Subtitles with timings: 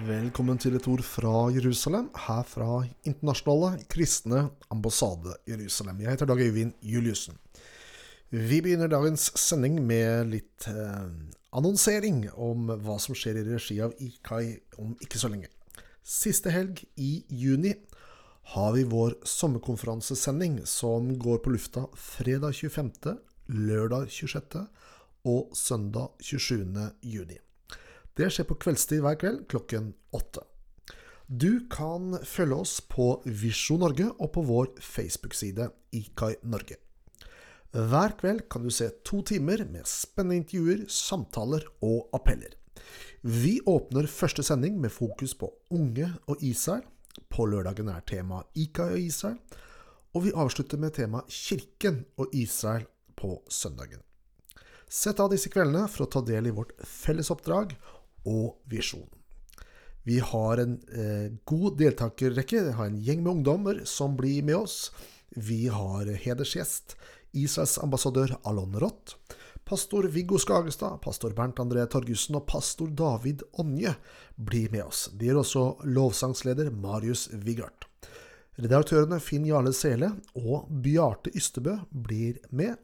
[0.00, 5.98] Velkommen til et ord fra Jerusalem, her fra Internasjonale kristne ambassade Jerusalem.
[6.00, 7.36] Jeg heter Dag Øyvind Juliussen.
[8.30, 11.10] Vi begynner dagens sending med litt eh,
[11.52, 15.52] annonsering om hva som skjer i regi av IKAI om ikke så lenge.
[16.00, 17.74] Siste helg i juni
[18.54, 23.18] har vi vår sommerkonferansesending som går på lufta fredag 25.,
[23.52, 24.64] lørdag 26.
[25.28, 26.88] og søndag 27.
[27.04, 27.42] juni.
[28.18, 30.42] Det skjer på kveldstid hver kveld klokken åtte.
[31.30, 36.80] Du kan følge oss på Visjon Norge og på vår Facebook-side IKAI Norge.
[37.70, 42.56] Hver kveld kan du se to timer med spennende intervjuer, samtaler og appeller.
[43.22, 46.82] Vi åpner første sending med fokus på unge og Israel.
[47.30, 49.38] På lørdagen er tema IKAI og Israel.
[50.18, 54.02] Og vi avslutter med tema Kirken og Israel på søndagen.
[54.90, 57.76] Sett av disse kveldene for å ta del i vårt fellesoppdrag
[58.24, 59.08] og visjon.
[60.02, 62.64] Vi har en eh, god deltakerrekke.
[62.64, 64.90] Vi har en gjeng med ungdommer som blir med oss.
[65.36, 66.96] Vi har hedersgjest,
[67.36, 69.14] Israels ambassadør Alon Roth,
[69.64, 73.94] pastor Viggo Skagestad, pastor Bernt André Torgussen og pastor David Onje
[74.34, 75.04] blir med oss.
[75.14, 77.86] Det gjør også lovsangsleder Marius Vigart.
[78.60, 82.74] Redaktørene Finn Jarle Sele og Bjarte Ystebø blir med.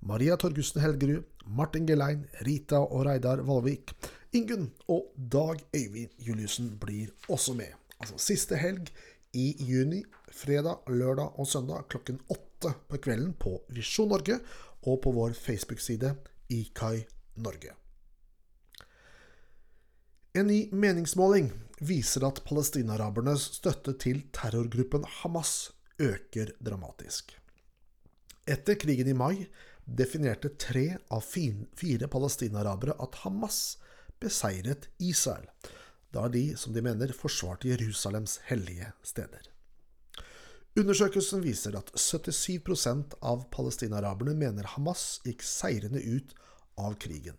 [0.00, 3.94] Maria Torgussen Helgerud, Martin Gelein, Rita og Reidar Valvik
[4.30, 7.72] Ingunn og Dag Øyvind Juliussen blir også med.
[7.98, 8.92] Altså siste helg
[9.34, 14.38] i juni, fredag, lørdag og søndag klokken åtte på kvelden på Visjon Norge
[14.86, 16.12] og på vår Facebook-side
[16.48, 17.02] IKAI
[17.42, 17.74] Norge.
[20.38, 21.50] En ny meningsmåling
[21.82, 27.34] viser at palestinarabernes støtte til terrorgruppen Hamas øker dramatisk.
[28.46, 29.48] Etter krigen i mai
[29.84, 33.80] definerte tre av fire palestinarabere at Hamas
[34.20, 35.46] beseiret Israel,
[36.14, 39.50] da de, som de mener, forsvarte Jerusalems hellige steder.
[40.78, 46.34] Undersøkelsen viser at 77% av palestinaraberne mener Hamas gikk seirende ut
[46.78, 47.38] av krigen.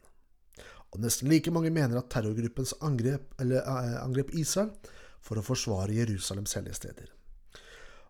[0.92, 4.74] Og nesten like mange mener at terrorgruppens angrep, eller, eh, angrep Israel
[5.24, 7.08] for å forsvare Jerusalems hellige steder.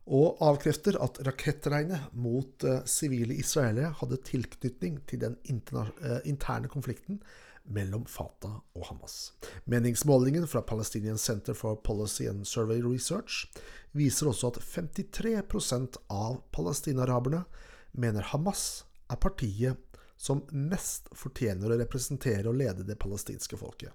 [0.10, 7.22] Og avkrefter at rakettregnet mot eh, sivile israelere hadde tilknytning til den eh, interne konflikten
[7.64, 9.34] mellom Fatah og Hamas.
[9.66, 13.48] Meningsmålingen fra Palestinian Center for Policy and Survey Research
[13.92, 17.44] viser også at 53% av palestinaraberne
[17.92, 23.90] mener Hamas er partiet som mest fortjener å representere og lede det palestinske folket,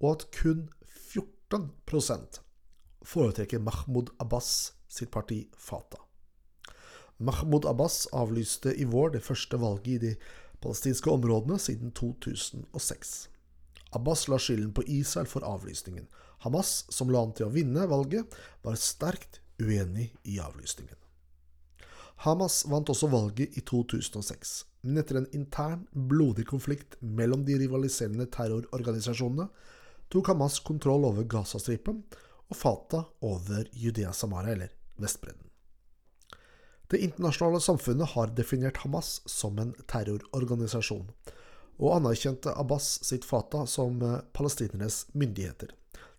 [0.00, 0.66] og at kun
[1.14, 2.42] 14%
[3.08, 6.02] foretrekker Mahmoud Abbas sitt parti Fatah.
[7.20, 10.12] Mahmoud Abbas avlyste i vår det første valget i de
[10.60, 13.28] palestinske områdene siden 2006.
[13.96, 16.06] Abbas la skylden på Israel for avlysningen.
[16.44, 18.32] Hamas, som la an til å vinne valget,
[18.64, 20.96] var sterkt uenig i avlysningen.
[22.24, 24.54] Hamas vant også valget i 2006,
[24.84, 29.48] men etter en intern, blodig konflikt mellom de rivaliserende terrororganisasjonene
[30.12, 32.02] tok Hamas kontroll over Gazastripen
[32.50, 35.49] og Fatah over Judea-Samara, eller Vestbredden.
[36.90, 41.04] Det internasjonale samfunnet har definert Hamas som en terrororganisasjon,
[41.78, 45.70] og anerkjente Abbas sitt Fatah som eh, palestinernes myndigheter,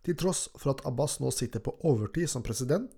[0.02, 2.88] til tross for at Abbas nå sitter på overtid som president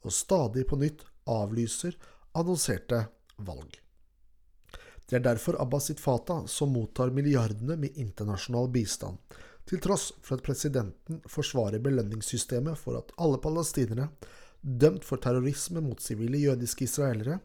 [0.00, 1.98] og stadig på nytt avlyser
[2.32, 3.04] annonserte
[3.44, 3.76] valg.
[5.04, 9.20] Det er derfor Abbas sitt Fatah som mottar milliardene med internasjonal bistand,
[9.68, 14.08] til tross for at presidenten forsvarer belønningssystemet for at alle palestinere
[14.60, 17.38] dømt for terrorisme mot sivile jødiske israelere,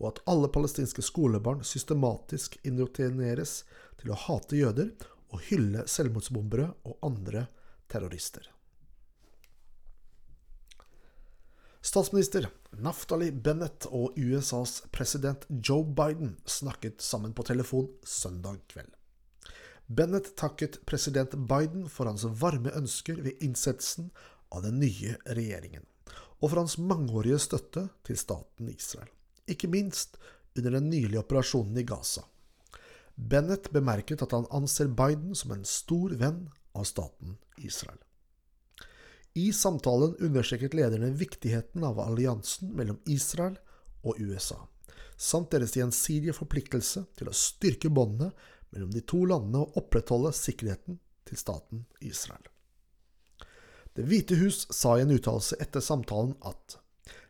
[0.00, 3.62] og at alle palestinske skolebarn systematisk indoktrineres
[4.00, 4.90] til å hate jøder
[5.32, 7.46] og hylle selvmordsbombere og andre
[7.92, 8.48] terrorister.
[11.82, 12.46] Statsminister
[12.78, 18.92] Naftali Bennett og USAs president Joe Biden snakket sammen på telefon søndag kveld.
[19.86, 24.12] Bennett takket president Biden for hans varme ønsker ved innsettelsen
[24.54, 25.82] av den nye regjeringen
[26.42, 29.10] og for hans mangeårige støtte til staten Israel,
[29.46, 30.18] ikke minst
[30.58, 32.24] under den nylige operasjonen i Gaza.
[33.14, 38.00] Bennett bemerket at han anser Biden som en stor venn av staten Israel.
[39.38, 43.56] I samtalen understreket lederne viktigheten av alliansen mellom Israel
[44.02, 44.58] og USA,
[45.16, 48.32] samt deres gjensidige forpliktelse til å styrke båndene
[48.72, 50.98] mellom de to landene og opprettholde sikkerheten
[51.28, 52.51] til staten Israel.
[53.92, 56.78] Det hvite hus sa i en uttalelse etter samtalen at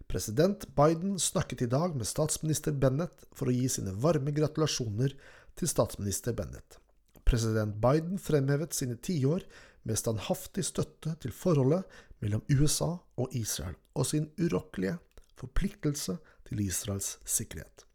[0.07, 5.17] president Biden snakket i dag med statsminister Bennett for å gi sine varme gratulasjoner
[5.59, 6.79] til statsminister Bennett.
[7.27, 9.43] President Biden fremhevet sine tiår
[9.83, 11.83] med standhaftig støtte til forholdet
[12.23, 15.01] mellom USA og Israel og sin urokkelige
[15.41, 17.89] forpliktelse til Israels sikkerhet.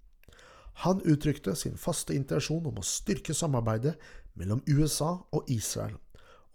[0.84, 3.96] Han uttrykte sin faste intensjon om å styrke samarbeidet
[4.38, 5.96] mellom USA og Israel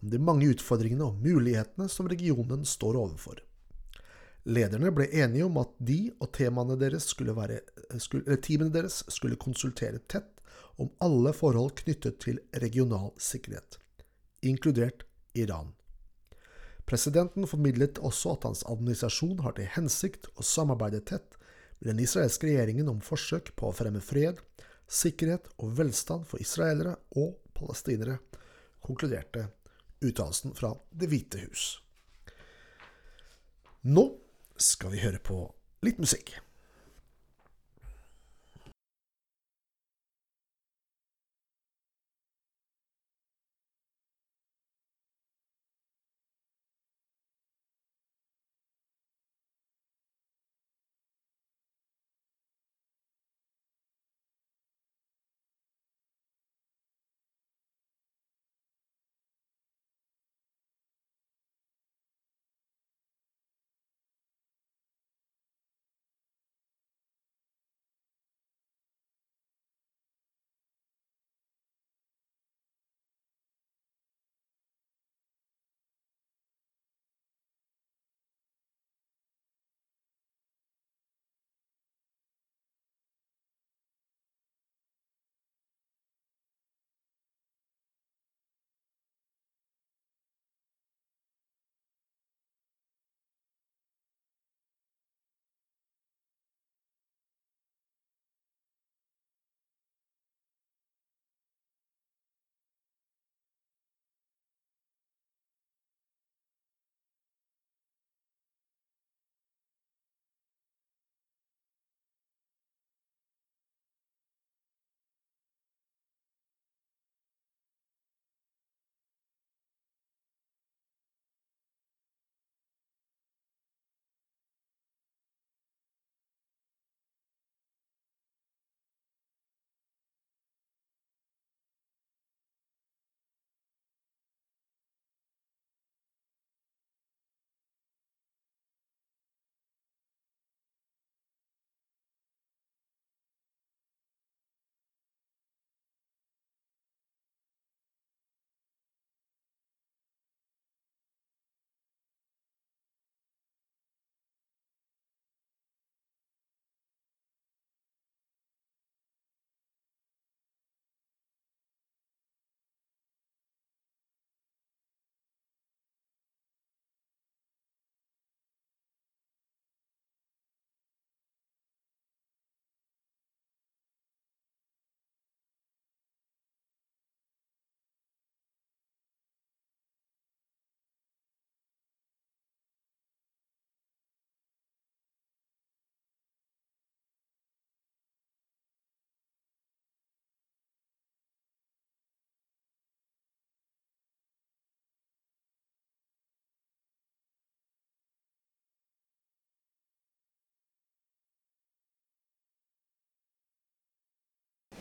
[0.02, 3.38] om de mange utfordringene og mulighetene som regionen står overfor.
[4.42, 6.32] Lederne ble enige om at de og
[6.80, 7.60] deres være,
[7.98, 10.40] skulle, teamene deres skulle konsultere tett
[10.82, 13.78] om alle forhold knyttet til regional sikkerhet,
[14.42, 15.04] inkludert
[15.34, 15.70] Iran.
[16.84, 21.38] Presidenten formidlet også at hans administrasjon har til hensikt å samarbeide tett
[21.78, 24.42] med den israelske regjeringen om forsøk på å fremme fred,
[24.90, 28.18] sikkerhet og velstand for israelere og palestinere,
[28.82, 29.46] konkluderte
[30.04, 31.66] uttalelsen fra Det hvite hus.
[33.82, 34.04] Nå
[34.62, 35.44] skal vi høre på
[35.82, 36.36] litt musikk.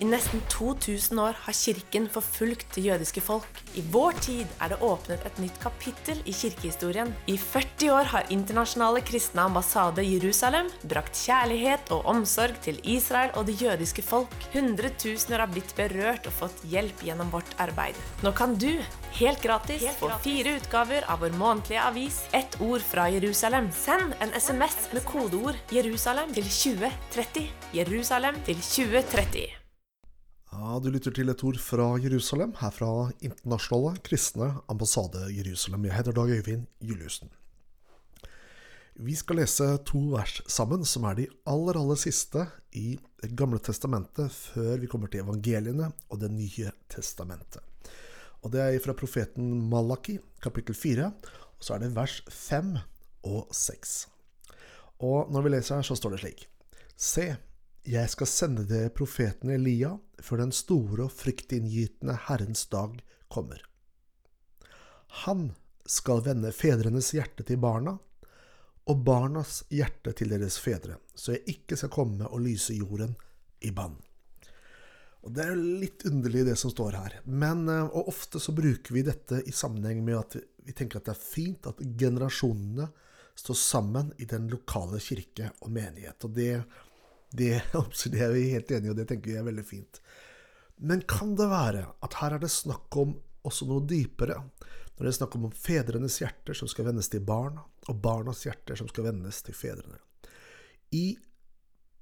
[0.02, 3.60] I nesten 2000 år har kirken forfulgt det jødiske folk.
[3.78, 7.12] I vår tid er det åpnet et nytt kapittel i kirkehistorien.
[7.30, 13.46] I 40 år har internasjonale kristne ambassade Jerusalem brakt kjærlighet og omsorg til Israel og
[13.52, 14.34] det jødiske folk.
[14.56, 18.02] Hundretusener har blitt berørt og fått hjelp gjennom vårt arbeid.
[18.26, 18.72] Nå kan du,
[19.22, 23.70] helt gratis, få fire utgaver av vår månedlige avis Ett ord fra Jerusalem.
[23.70, 27.50] Send en SMS med kodeord 'Jerusalem' til 2030.
[27.78, 29.61] Jerusalem til 2030.
[30.52, 32.88] Ja, Du lytter til et ord fra Jerusalem, her fra
[33.24, 35.86] Internasjonale kristne ambassade Jerusalem.
[35.88, 37.30] Jeg heter Dag Øyvind Juliussen.
[39.00, 42.44] Vi skal lese to vers sammen, som er de aller, aller siste
[42.76, 47.64] i Det gamle testamentet, før vi kommer til evangeliene og Det nye testamentet.
[48.44, 51.06] Og Det er fra profeten Malaki, kapittel 4,
[51.60, 52.78] og så er det vers 5
[53.24, 54.08] og 6.
[55.00, 56.48] Og når vi leser her, så står det slik.
[56.98, 57.38] Se,
[57.88, 63.02] jeg skal sende dere profeten Elia før den store og fryktinngytende Herrens dag
[63.32, 63.64] kommer.
[65.26, 65.52] Han
[65.90, 67.98] skal vende fedrenes hjerte til barna,
[68.90, 73.14] og barnas hjerte til deres fedre, så jeg ikke skal komme og lyse jorden
[73.62, 74.00] i bann.
[75.22, 77.20] Og Det er jo litt underlig, det som står her.
[77.26, 81.06] Men, eh, og ofte så bruker vi dette i sammenheng med at vi tenker at
[81.06, 82.88] det er fint at generasjonene
[83.38, 86.26] står sammen i den lokale kirke og menighet.
[86.26, 86.64] Og det,
[87.32, 87.54] det,
[88.14, 90.02] det er vi helt enige i, og det tenker vi er veldig fint.
[90.82, 93.16] Men kan det være at her er det snakk om
[93.48, 94.40] også noe dypere?
[94.96, 98.78] Når det er snakk om fedrenes hjerter som skal vendes til barna, og barnas hjerter
[98.78, 99.98] som skal vendes til fedrene.
[100.94, 101.16] I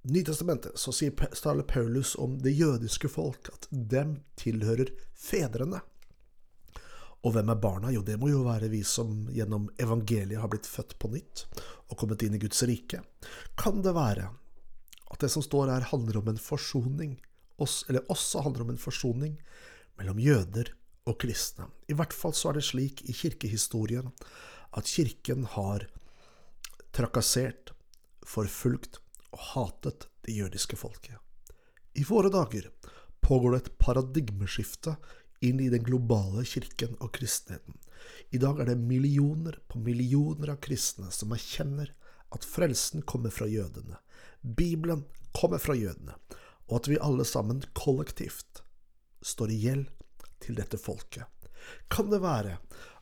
[0.09, 5.81] Nytestamentet så sier Stale Paulus om det jødiske folk at dem tilhører fedrene.
[7.27, 7.91] Og hvem er barna?
[7.91, 11.43] Jo, det må jo være vi som gjennom evangeliet har blitt født på nytt
[11.89, 13.01] og kommet inn i Guds rike.
[13.59, 14.29] Kan det være
[15.09, 17.17] at det som står her, handler om en forsoning,
[17.89, 19.39] eller også handler om en forsoning
[19.99, 20.73] mellom jøder
[21.09, 21.69] og kristne?
[21.89, 24.11] I hvert fall så er det slik i kirkehistorien
[24.77, 25.87] at kirken har
[26.95, 27.73] trakassert,
[28.25, 28.99] forfulgt
[29.33, 31.17] og hatet det jødiske folket.
[31.97, 32.69] I våre dager
[33.25, 34.95] pågår det et paradigmeskifte
[35.45, 37.77] inn i den globale kirken og kristenheten.
[38.29, 41.91] I dag er det millioner på millioner av kristne som erkjenner
[42.35, 43.97] at frelsen kommer fra jødene,
[44.41, 45.03] Bibelen
[45.35, 46.15] kommer fra jødene,
[46.69, 48.63] og at vi alle sammen kollektivt
[49.25, 49.87] står i gjeld
[50.39, 51.25] til dette folket.
[51.91, 52.57] Kan det være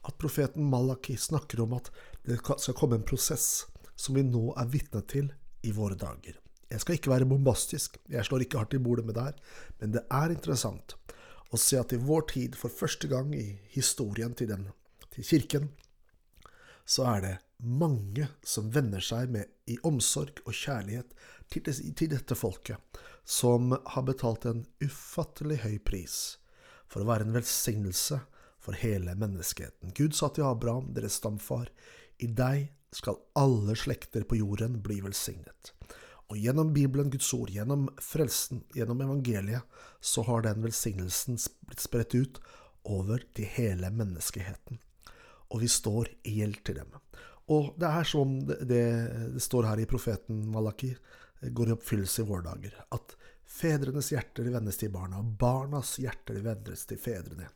[0.08, 1.92] at profeten Malaki snakker om at
[2.26, 3.68] det skal komme en prosess
[3.98, 5.30] som vi nå er vitne til
[5.66, 6.38] i våre dager.
[6.68, 9.36] Jeg skal ikke være bombastisk, jeg slår ikke hardt i bordet med der,
[9.80, 10.98] men det er interessant
[11.54, 14.66] å se at i vår tid, for første gang i historien til, den,
[15.14, 15.70] til kirken,
[16.88, 21.14] så er det mange som vender seg med i omsorg og kjærlighet
[21.52, 22.80] til, til dette folket,
[23.28, 26.18] som har betalt en ufattelig høy pris
[26.88, 28.22] for å være en velsignelse
[28.64, 29.92] for hele menneskeheten.
[29.98, 31.70] Gud sa til Abraham, deres stamfar,
[32.24, 35.74] i deg skal alle slekter på jorden bli velsignet.
[36.28, 39.64] Og gjennom Bibelen, Guds ord, gjennom frelsen, gjennom evangeliet,
[40.00, 42.42] så har den velsignelsen blitt spredt ut
[42.88, 44.82] over til hele menneskeheten.
[45.54, 46.96] Og vi står i gjeld til dem.
[47.54, 50.92] Og det er som det, det, står her i profeten Malaki,
[51.42, 53.14] går i oppfyllelse i våre dager, at
[53.48, 57.48] fedrenes hjerter vendes til barna, og barnas hjerter vendes til fedrene.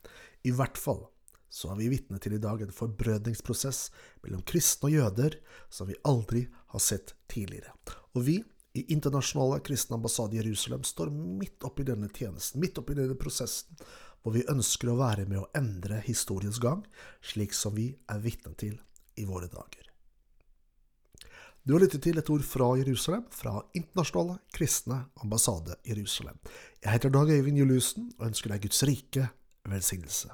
[0.47, 1.03] I hvert fall
[1.51, 3.89] så er vi vitne til i dag en forbrødningsprosess
[4.23, 5.35] mellom kristne og jøder
[5.73, 7.73] som vi aldri har sett tidligere.
[8.15, 8.37] Og vi
[8.79, 13.75] i Internasjonale kristne ambassade i Jerusalem står midt oppi denne tjenesten, midt oppi denne prosessen,
[14.21, 16.83] hvor vi ønsker å være med å endre historiens gang,
[17.21, 18.77] slik som vi er vitne til
[19.17, 19.87] i våre dager.
[21.61, 26.39] Du har lyttet til et ord fra Jerusalem, fra Internasjonale kristne ambassade Jerusalem.
[26.81, 29.27] Jeg heter Dag Øyvind Juliussen og ønsker deg Guds rike
[29.69, 30.33] velsignelse.